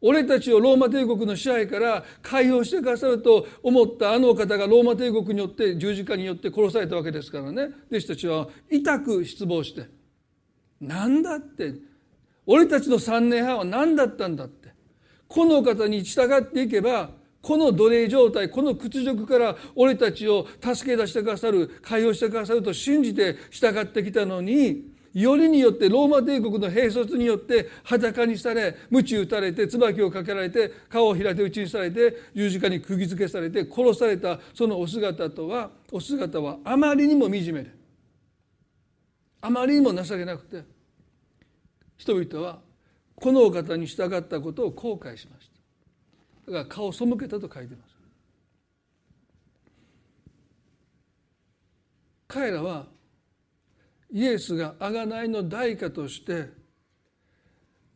[0.00, 7.68] 俺たちをローマ帝国の支配から解放してくださると思ったあの方がローマ帝国によって十字架によって殺されたわけですからね。
[7.88, 10.01] 弟子たちは痛く失望して。
[10.82, 11.74] 何だって。
[12.44, 14.74] 俺たちの3年半は何だったんだって。
[15.28, 37.81] この方に従っていけばこの奴隷状態この屈辱から俺たちを助け出してくださる解放してくださると信じて従ってきたのによりによってローマ帝国の兵卒によって裸にされ鞭打たれて椿をかけられて顔を開いて打ちにされて十字架に釘付けされて殺されたそのお姿とはお姿はあまりにも惨めで。
[39.42, 40.64] あまりにも情けなくて
[41.98, 42.60] 人々は
[43.16, 45.50] このお方に従ったことを後悔しまし
[46.46, 46.52] た。
[46.52, 47.92] だから顔を背けたと書いてます。
[52.28, 52.86] 彼らは
[54.10, 56.48] イエスが贖いの代価として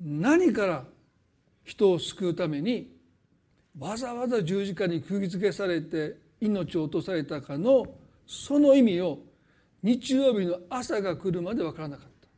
[0.00, 0.84] 何から
[1.64, 2.94] 人を救うために
[3.78, 7.86] わざわざ十字架に釘付けされて命を落とされたかの
[8.26, 9.20] その意味を
[9.86, 12.28] 日曜日の朝が来るまで分からなかった。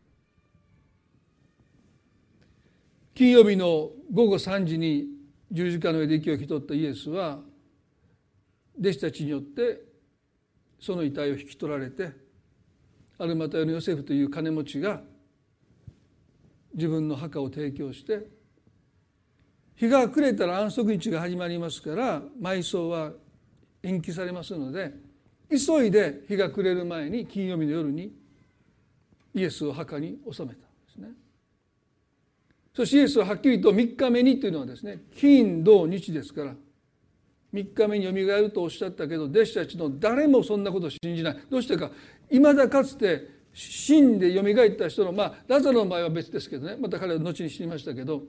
[3.14, 5.06] 金曜日の午後3時に
[5.50, 7.38] 十字架の上で息を引き取ったイエスは
[8.78, 9.80] 弟子たちによって
[10.78, 12.12] その遺体を引き取られて
[13.18, 15.00] アルマタヨのヨセフという金持ちが
[16.74, 18.26] 自分の墓を提供して
[19.74, 23.12] 日が暮れたら安息日が始まりますから埋葬は
[23.82, 25.07] 延期されますので
[25.50, 28.12] 急いで日が暮れる前に金曜日の夜に
[29.34, 31.08] イエスを墓に納めたんですね。
[32.74, 36.54] そしてイエスははっきりと3日目にというのはですね金土日ですから
[37.52, 41.90] 3日目によみがえるとおっしゃったけど弟子たちの誰もそんなことを信じないどうしてか
[42.30, 48.22] いまだかつて死んでよみがえった人のまあラザロの場合は別ですけどねまた彼は後に知りましたけど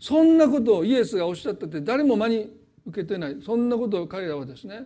[0.00, 2.50] そんなことをイエスがおっしゃったって誰も真に
[2.86, 4.84] 受けてないそんなことを彼らはですね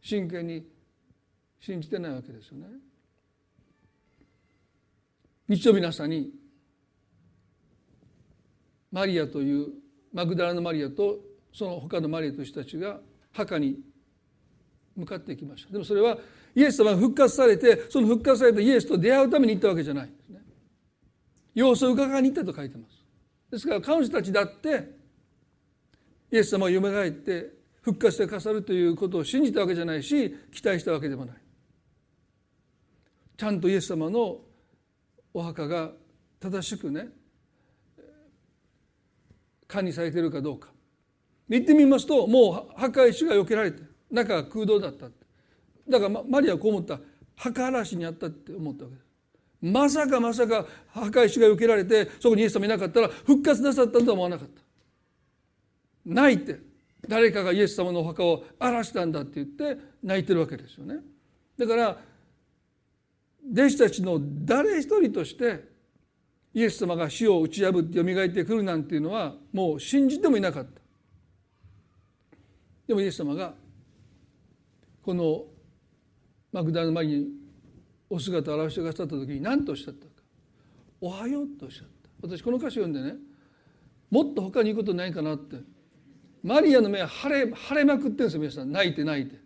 [0.00, 0.66] 真剣に
[1.60, 2.66] 信じてないわけですよね。
[5.48, 6.30] 日曜日の朝に
[8.92, 9.68] マリアという
[10.12, 11.18] マグダラのマリアと
[11.52, 13.00] その他のマリアという人たちが
[13.32, 13.80] 墓に
[14.96, 15.72] 向かっていきました。
[15.72, 16.18] でもそれは
[16.54, 20.40] イエス様が復活されてその復活されたイエスと出会うために行ったわけじゃないですね。
[21.54, 23.04] 様子を伺いに行ったと書いてます。
[23.50, 24.90] ですから彼女たちだって
[26.30, 31.36] イエス様がよみがえって復活してかさるということを信じたわけじゃないし期待したわけでもない。
[33.36, 34.40] ちゃんとイエス様の
[35.32, 35.92] お墓が
[36.40, 37.08] 正しくね
[39.66, 40.70] 管理されているかどうか。
[41.48, 45.06] 行ってみますともう墓石が避けられて中が空洞だった
[45.88, 47.00] だからマリアはこう思った。
[47.36, 49.06] 墓嵐にあったって思ったわけです。
[49.60, 54.62] まさかまさか墓石が避けられてそこにイエス様いなかったら復活なさったとは思わなかった。
[56.04, 56.67] 泣いって。
[57.08, 60.96] 誰かがイエス様のお墓を荒らしたんだって言って泣いてるわけですよね。
[61.56, 61.98] だから
[63.50, 65.64] 弟子たちの誰一人として
[66.52, 70.80] イエス様が死を打ち破ってよみがえってくるなんていうのはもう信じてもいなかった。
[72.86, 73.54] でもイエス様が
[75.02, 75.44] この
[76.52, 77.28] マグダの前に
[78.10, 80.10] お姿を現してくださった時に何とおっしゃったか
[81.00, 82.10] 「おはよう」とおっしゃった。
[82.20, 83.18] 私この歌詞を読んでね
[84.10, 85.56] もっと他に言うことないかなって。
[86.42, 88.72] マリアの目は腫れ腫れまくってんですよ皆さん。
[88.72, 89.36] 泣いて泣いて。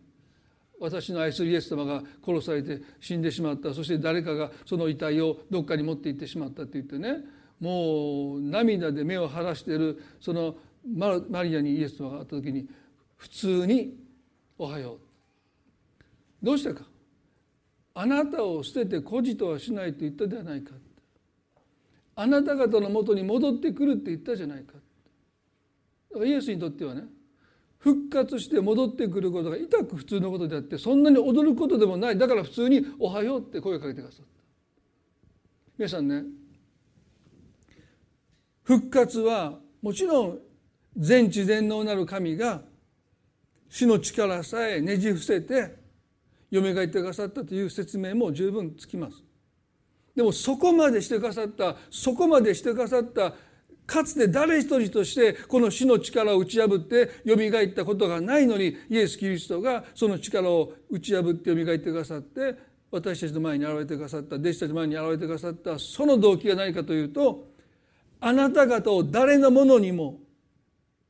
[0.81, 3.73] 私の愛するイエス様が殺されて死んでしまった。
[3.73, 7.25] そして誰かがその遺体をどっかに持って行ってしまったって言ってね。
[7.61, 12.69] もう涙で目を晴らしているそのマリアにイエス様が会った時に
[13.17, 13.97] 普通に
[14.59, 14.99] 「おはよう」
[16.43, 16.85] どうしてか。
[17.95, 20.73] あなたを捨てて孤児とはしないと言ったではないか
[22.15, 24.75] あなた方のもとに戻ってくるって言ったじゃないか
[26.25, 27.05] イエスにとってはね
[27.79, 32.19] 復活して戻ってくることが痛く普通のことであってそんなに驚くことでもない。
[32.19, 34.33] だから普通に「おはよう」って声をかけてくださった。
[35.79, 36.25] 皆さんね
[38.63, 40.39] 復活はもちろん
[40.97, 42.63] 全知全能なる神が
[43.69, 45.75] 死の力さえねじ伏せて
[46.51, 49.25] よみがえってくださったという説明も十分つきます。
[50.15, 53.35] でもそこまでしてくださったそこまでしてくださった
[53.87, 62.57] かつて誰一人としてこの死の力を打ち破ってよみがえったことがないのにイエス・キリストがその力を打ち破ってよみがえってくださって
[62.91, 67.49] 私たちの前に現れてくださった弟子たちの前に現れてくださったその動機が何かというと
[68.21, 70.21] あなた方を誰のものにも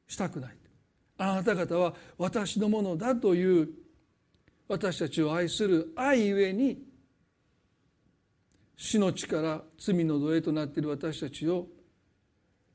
[0.08, 0.56] したくない。
[1.18, 3.68] あなた方は私のものだという
[4.66, 6.82] 私たちを愛する愛ゆえに
[8.76, 11.68] 死の力罪の奴隷となっている私たちを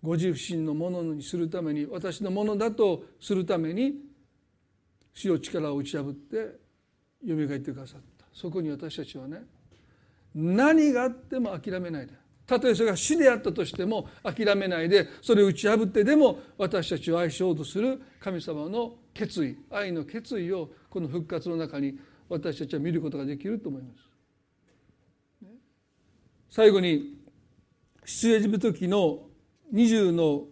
[0.02, 3.94] ご自身のものにするために私のものだとするために
[5.14, 6.36] 死の力を打ち破って
[7.26, 8.26] よみがえってくださった。
[8.32, 9.44] そこに私たちはね
[10.36, 12.14] 何があっても諦めないで。
[12.46, 23.90] たとえそれが死であったとしても諦めないでそれを打ち破ってでも私たちを愛しようとする神様の決意愛の決意をこの復活の中に私たちは見ることができると思いま
[25.42, 25.48] す。
[26.50, 27.18] 最後に
[28.06, 29.27] 出エジプト記の
[29.74, 30.46] 20の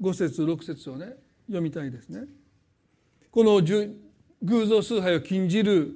[0.00, 1.14] 5節6節をね
[1.46, 2.22] 読みたいですね。
[3.30, 3.60] この
[4.42, 5.94] 偶像崇拝を禁じる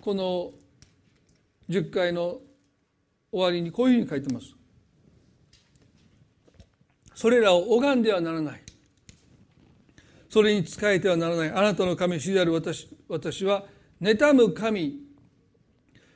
[0.00, 0.52] この
[1.68, 2.40] 10回の
[3.32, 4.54] 終わりにこういうふうに書いてます。
[7.20, 8.62] それらを拝んではならない
[10.30, 13.64] それに仕えてはならないあなたの神主である私私は
[14.00, 15.00] 妬む神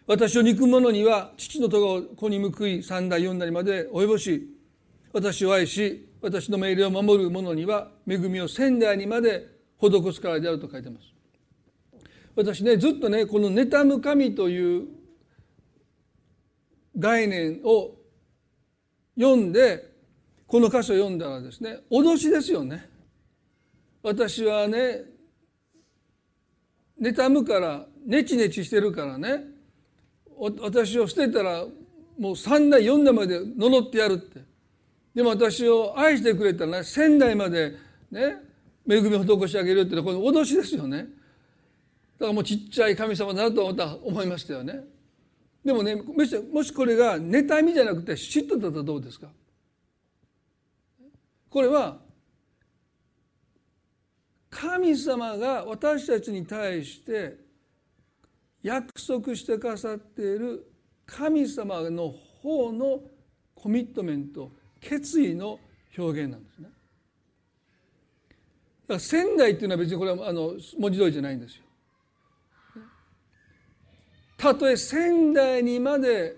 [0.07, 4.54] 私を憎む者には父の戸が子に報い三代四代まで及ぼし
[5.15, 9.47] 私を愛し私の命令を守る者には恵みを仙台にまで
[9.79, 11.07] 施すからであると書いてます。
[12.35, 14.89] 私ねずっとねこの妬む神という
[16.99, 17.95] 概念を
[19.17, 19.89] 読んで
[20.49, 22.91] この箇所を読んだらですね脅しですよね。
[24.03, 25.03] 私はね
[27.01, 29.45] 妬むからネチネチしてるからね
[30.61, 31.65] 私を捨てたら
[32.19, 34.54] もう三代四代まで呪ってやるって。
[35.15, 37.77] でも私を愛してくれたらね仙台まで
[38.11, 38.39] ね
[38.89, 40.99] 恵みを施し上げるっていうのはこの脅しですよね。
[40.99, 44.85] だからもうちっちゃい神様だなと思った思いましたよね。
[45.65, 49.29] でもねもしこれが妬みじゃなくて嫉妬だったらどうですか？
[51.49, 51.99] これは
[54.51, 57.37] 神様が私たちに対して
[58.63, 60.67] 約束してくださっている
[61.07, 62.11] 神様の
[62.43, 63.01] 方の
[63.55, 64.51] コミットメント。
[64.85, 65.59] 決意の
[65.97, 66.69] 表現なんですね。
[68.87, 71.65] だから仙台っていうのは別にこれはあの文字通りじゃないんですよ。
[74.37, 76.37] たとえ仙台にまで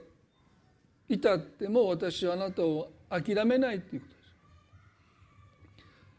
[1.08, 4.26] 至っても私はあなたを諦めないっていうことです。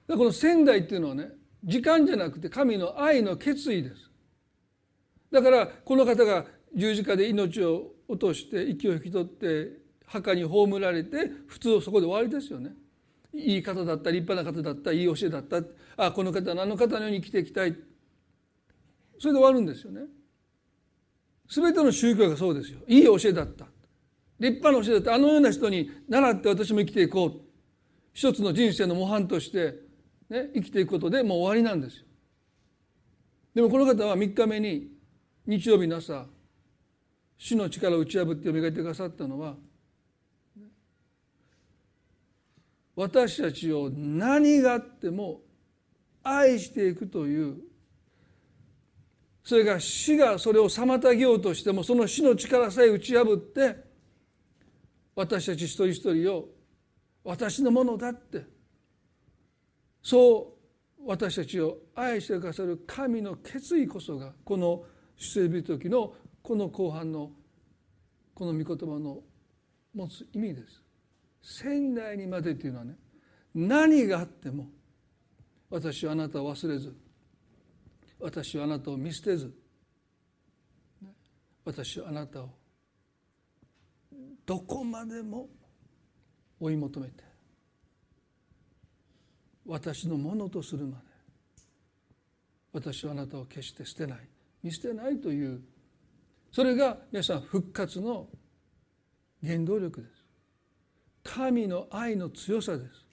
[0.07, 1.29] だからこの仙台っていうのはね
[1.63, 4.11] 時間じゃなくて神の愛の決意です。
[5.31, 12.71] だからこの方が十字架で命を落として息を引き取って墓に葬られて普通そこで終わりですよね。
[13.33, 15.61] いい方だった立派な方だったいい教えだった
[15.97, 17.75] あこの方はあの方のように生きていきたい
[19.19, 20.01] それで終わるんですよね。
[21.49, 22.79] 全ての宗教がそうですよ。
[22.87, 23.65] いい教えだった。
[24.39, 25.13] 立派な教えだった。
[25.13, 27.41] あのような人に習って私も生きていこう。
[28.13, 29.75] 一つの人生の模範として、
[30.29, 32.05] ね、生きていくことでもう終わりなんですよ。
[33.53, 34.89] でもこの方は3日目に
[35.45, 36.25] 日曜日の朝
[37.37, 39.55] 主の力を打ち破って蘇ってくださったのは
[42.97, 45.41] 私たちを何があっても
[46.23, 47.57] 愛していくという
[49.43, 53.75] それが死がそれを妨げようとしてもその死の力さえ打ち破って
[55.15, 56.49] 私たち一人一人を
[57.23, 58.43] 私のものだって
[60.01, 60.55] そ
[60.99, 64.83] う私たちを愛してくださる神の決意こそがこの
[65.15, 67.29] 出エビ時のこの後半の
[68.33, 69.19] この御言葉の
[69.93, 70.86] 持つ意味です。
[71.49, 72.95] 仙台にまでというのはね
[73.55, 74.67] 何があっても
[75.69, 76.93] 私はあなたを忘れず
[78.19, 79.53] 私はあなたを見捨てず
[81.63, 82.49] 私はあなたを
[84.45, 85.47] どこまでも
[86.59, 87.23] 追い求めて
[89.65, 91.03] 私のものとするまで
[92.73, 94.19] 私はあなたを決して捨てない
[94.63, 95.61] 見捨てないという
[96.51, 98.27] それが皆さん復活の
[99.45, 100.16] 原動力です。
[101.27, 103.05] 神の愛の強さです。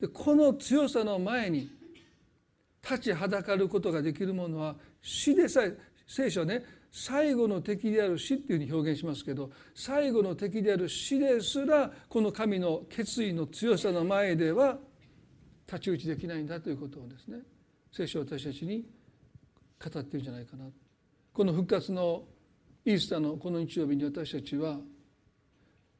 [0.00, 1.70] でこの強さの前に
[2.82, 5.76] 立ちはだかることができるものは死でさえ
[6.06, 14.78] 聖書はね最後の敵である死っていうふうに表現しますけど最後の敵である死ですらこの神の決意の強さの前では
[15.66, 17.38] 太刀打ちできないんだということをですね
[17.92, 18.84] 聖書は私たちに
[19.82, 20.64] 語ってるんじゃないかな。
[21.32, 22.24] この復活の
[22.84, 24.78] イースターのこの日曜日に私たちは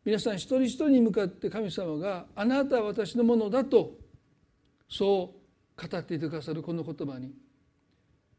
[0.06, 3.94] 皆さん一人一人に向かって神様があなたは私のものだと
[4.88, 5.34] そ
[5.76, 7.32] う語っていてくださるこの言葉に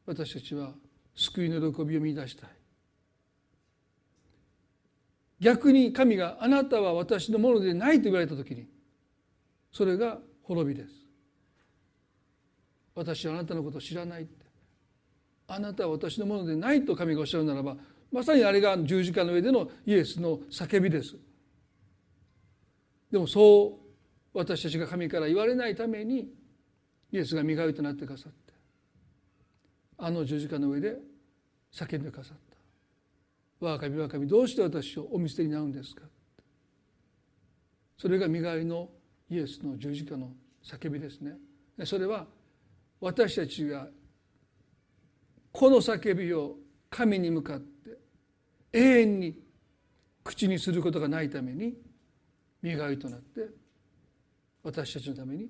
[0.05, 0.71] 私たちは
[1.13, 2.49] 救いの喜びを見出したい。
[5.41, 8.65] 逆に神があなたは私のものでないと言われた時に
[9.73, 10.93] それが滅びです。
[12.95, 14.45] 私はあなたのことを知らないって。
[15.49, 17.75] あなたは私のものでないと神がおっしゃるならば
[18.09, 21.17] まさにあれが十字架の上でのイエスの叫びです。
[23.11, 23.79] でもそ
[24.33, 26.29] う私たちが神から言われないために
[27.11, 28.53] イエスが身代わりとなってくださって
[29.97, 30.97] あの十字架の上で
[31.73, 32.57] 叫んでくださった
[33.65, 36.03] 「我が神我が神どうして私をお見捨てになるんですか?」
[37.97, 38.89] それが身代わりの
[39.29, 41.37] イエスの十字架の叫びですね
[41.85, 42.27] それは
[42.99, 43.89] 私たちが
[45.51, 46.57] この叫びを
[46.89, 47.97] 神に向かって
[48.73, 49.41] 永遠に
[50.23, 51.75] 口にすることがないために
[52.61, 53.47] 身代わりとなって
[54.63, 55.47] 私たちのために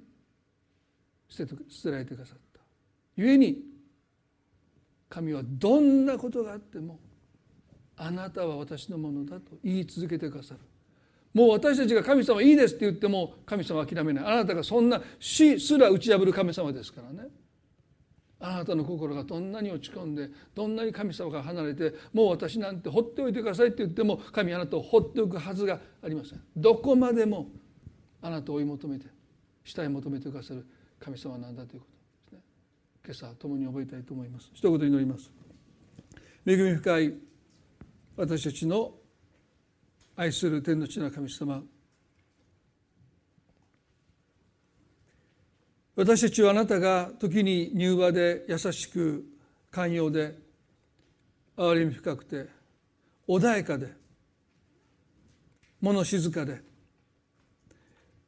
[1.29, 2.61] 捨て捨てられてくださった。
[3.15, 3.63] 故に
[5.09, 6.99] 神はどんなことがあっても
[7.95, 10.59] あなたは私のものだと言い続けてくださる。
[11.33, 14.25] もう私たちが神様いいですって言っても神様は諦めない。
[14.25, 17.29] あなたがそんな死すら打ち破る神様ですからね。
[18.39, 26.41] あなたの心がどんなに落ち込んでどんなに神様から離れてもう私なんて放っておいてくださいって言っても神あなたを放っておくはずがありません。
[26.55, 27.47] どこまでも
[28.21, 29.07] あなたを追い求めて
[29.63, 30.65] 下へ求めてくださる
[30.99, 31.87] 神様なんだというこ
[32.29, 32.41] とですね。
[33.05, 34.49] 今朝共に覚えたいと思います。
[34.53, 35.31] 一言祈ります。
[36.45, 37.13] 恵み深い
[38.15, 38.93] 私たちの
[40.15, 41.61] 愛する天の地の神様
[45.97, 49.25] 私たちはあなたが時に柔和で優しく
[49.71, 50.37] 寛容で
[51.57, 52.45] 憐れみ深くて
[53.27, 53.91] 穏やかで
[55.81, 56.61] 物静かで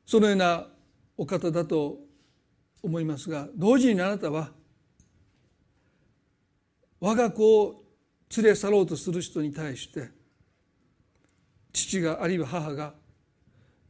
[0.03, 0.65] そのような
[1.15, 1.99] お方だと
[2.81, 4.49] 思いますが同時にあなたは
[6.99, 7.83] 我が子を
[8.35, 10.09] 連れ去ろうとする人に対して
[11.71, 12.95] 父があるいは母が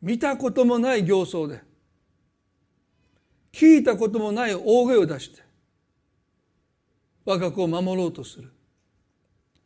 [0.02, 1.69] 見たこともない形相で
[3.52, 5.42] 聞いたこともない大声を出して
[7.26, 8.52] 我が子を守ろうとする。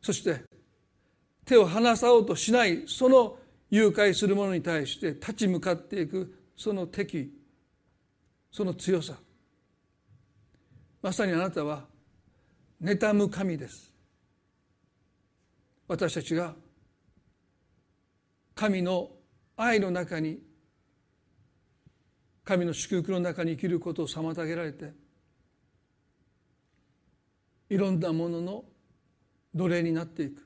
[0.02, 0.42] そして
[1.46, 3.38] 手を離そうとしないその
[3.70, 7.32] 誘拐する者に対して立ち向かっていくその敵
[8.52, 9.16] その強さ。
[11.02, 11.86] まさにあなたは
[12.82, 13.92] 妬む神です。
[15.88, 16.54] 私たちが
[18.56, 19.10] 神の
[19.58, 20.40] 愛の中に
[22.44, 24.92] 神の祝福の中に生きることを妨げられて
[27.70, 28.66] いろんなものの
[29.56, 30.46] 奴隷になっていく。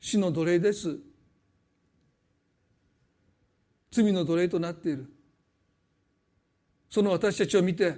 [0.00, 0.98] 死の奴隷です。
[3.90, 5.10] 罪の奴隷となっている。
[6.88, 7.94] その私たちを見て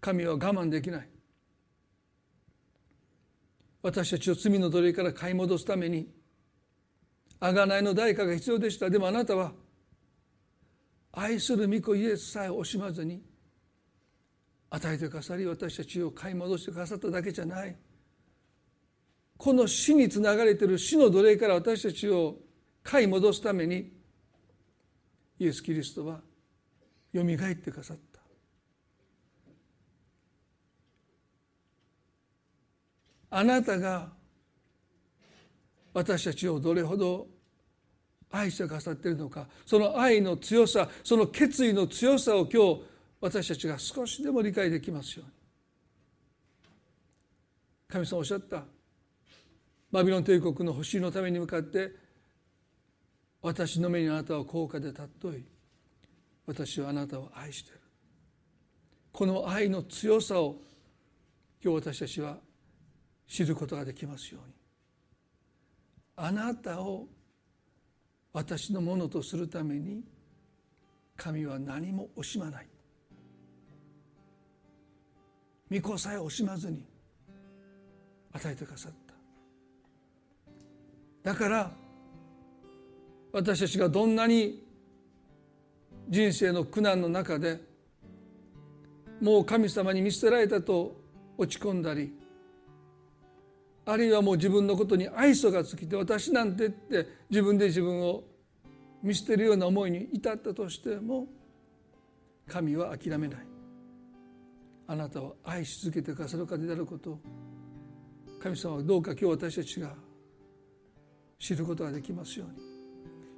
[0.00, 1.08] 神は我慢できない。
[3.82, 6.08] 私たちを罪の奴隷から買い戻すために
[7.40, 8.90] 贖いの代価が必要でした。
[8.90, 9.52] でもあなたは
[11.12, 13.22] 愛する御子イエスさえ惜しまずに
[14.70, 17.76] 与えてくださり私たちを買い戻してくださっただけじゃない。
[19.36, 22.36] この死につながれている死の奴隷から私たちを
[22.82, 23.90] 買い戻すために
[25.38, 26.20] イエス・キリストは
[27.12, 28.20] よみがえってくださった。
[33.32, 34.12] あなたが
[35.94, 37.26] 私たちをどれほど
[38.30, 42.82] 愛してくださっているのかその愛の強さその決意の強さを今日
[43.20, 45.32] 私たちが少しでも理解できますように。
[47.88, 48.64] 神様おっしゃった
[49.90, 51.90] バビロン帝国の星のために向かって
[53.42, 55.44] 私の目にあなたは高価で尊い
[56.46, 57.80] 私はあなたを愛している。
[59.12, 60.56] この愛の強さを
[61.62, 62.38] 今日私たちは
[63.26, 64.54] 知ることができますように。
[66.16, 67.08] あなたを
[68.32, 70.02] 私のものとするために
[71.16, 72.66] 神は何も惜しまない。
[75.70, 76.84] 御子さえ惜しまずに
[78.32, 78.92] 与えてくださっ
[81.22, 81.32] た。
[81.32, 81.70] だから
[83.32, 84.64] 私たちがどんなに
[86.08, 87.60] 人生の苦難の中で
[89.20, 90.96] もう神様に見捨てられたと
[91.36, 92.12] 落ち込んだり
[93.86, 98.24] あるいはもう自分のことに愛想が尽きて私なんてって自分で自分を
[99.02, 101.26] 見捨てるような思いに至ったとしても
[102.46, 103.46] 神は諦めない。
[104.86, 107.20] あなたを愛し続けてくださる方であることを
[108.42, 109.94] 神様はどうか今日私たちが
[111.38, 112.70] 知ることができますように。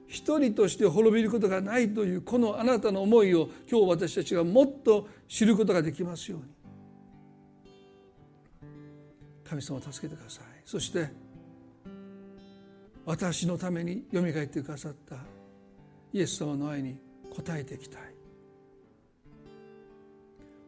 [0.06, 6.61] 一人として滅びることがないというこのあなたの思いを今日私たちがもっと知ることができますように。
[9.52, 10.44] 神様を助けてください。
[10.64, 11.10] そして
[13.04, 15.16] 私のためによみがえってくださった
[16.10, 16.96] イエス様の愛に
[17.30, 18.02] 応えていきたい。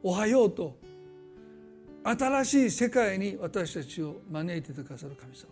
[0.03, 0.76] おはようと
[2.03, 5.45] 新しい世界に私たちを招いてくださる神様で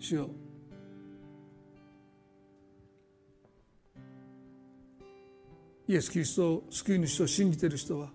[0.00, 0.08] す。
[0.08, 0.30] 主よ
[5.86, 8.10] イエス・キリストを救い主を信じている人は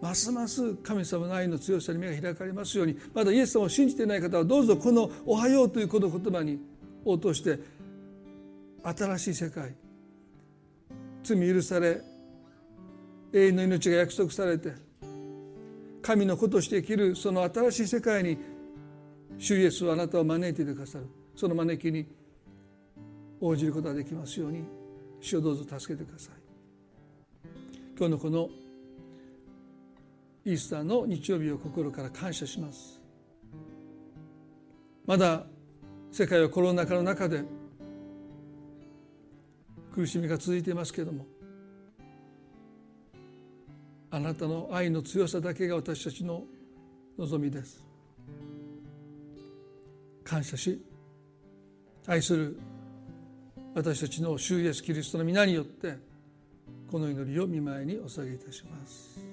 [0.00, 6.58] ますます神様の愛の強さに目が開かれますようにまだイエス様を信じていない方はどうぞこの「おはよう」というこの言葉に
[7.04, 7.58] 応答して
[8.82, 9.74] 新しい世界
[11.24, 12.00] 罪許され
[13.32, 14.72] 永遠の命が約束されて
[16.00, 18.38] 神の子として生きるその新しい世界に
[19.36, 21.06] 主イエスはあなたを招いていてくださる。
[21.36, 22.04] その招きに
[23.40, 24.64] 応じることができますように
[25.20, 26.34] 主をどうぞ助けてください。
[27.96, 28.50] 今日のこの
[30.48, 33.02] イースターの日曜日を心から感謝します
[35.04, 35.44] まだ
[36.10, 37.42] 世界はコロナ禍の中で
[39.94, 41.26] 苦しみが続いていますけれども
[44.10, 46.44] あなたの愛の強さだけが私たちの
[47.18, 47.84] 望みです
[50.24, 50.82] 感謝し
[52.06, 52.58] 愛する
[53.74, 55.98] 私たちの主イエスキリストの皆によって
[56.90, 59.27] この祈りを見舞いにお捧げいたします。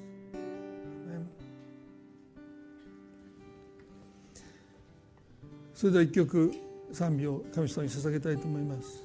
[5.75, 6.53] それでは一曲
[6.93, 9.04] 賛美を神様に捧げたいと思います。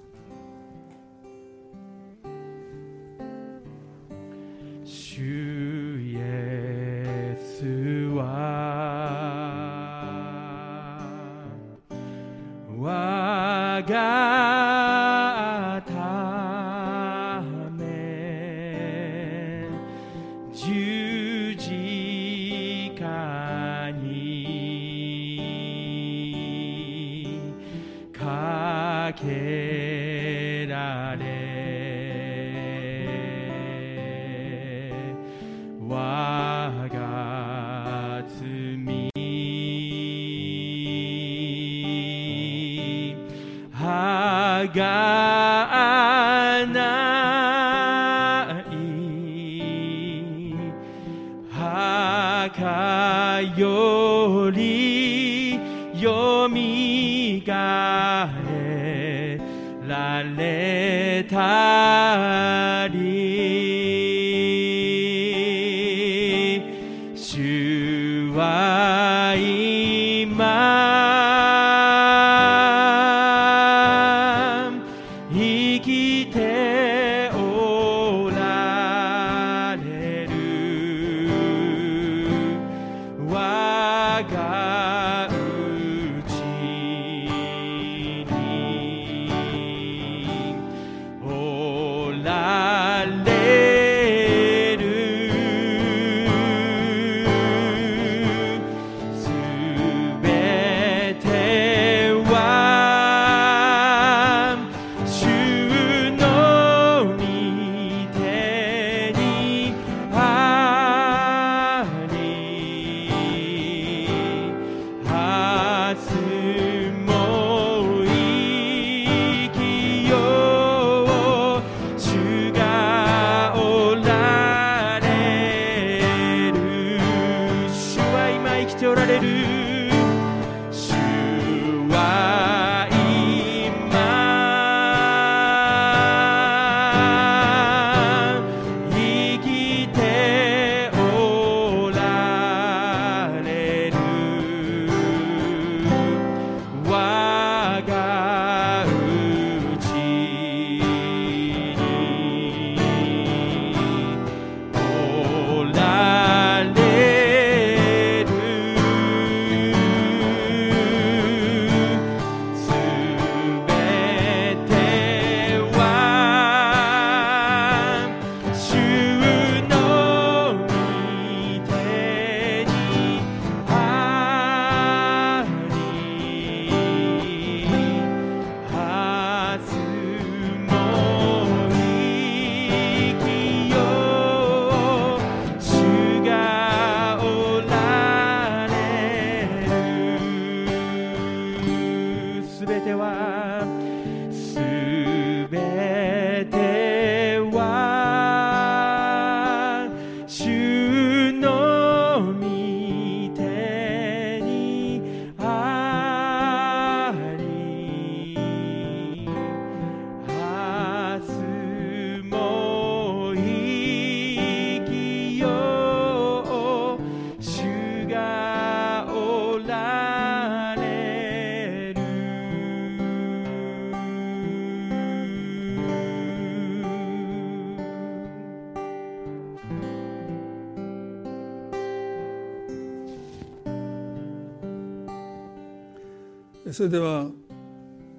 [236.80, 237.26] それでは、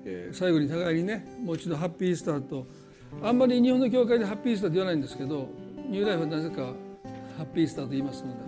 [0.06, 2.68] えー最後に互いにねもう一度ハッピーイースターと
[3.24, 5.50] あんまり日本の教会でハッピーイースターって言わないんですけど
[5.90, 6.62] ニューライフはなぜか
[7.38, 8.40] ハッピーイースターと言いますので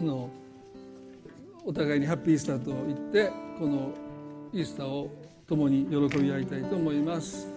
[0.00, 0.30] あの
[1.62, 3.92] お互いにハッピーイースターと言ってこの
[4.54, 5.10] イースターを
[5.46, 7.53] 共に喜び合いたいと思います。